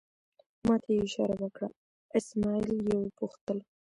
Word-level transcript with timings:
ما 0.65 0.75
ته 0.83 0.89
یې 0.95 1.01
اشاره 1.07 1.35
وکړه، 1.41 1.67
اسمعیل 2.17 2.67
یې 2.87 2.95
وپوښتل. 2.99 3.57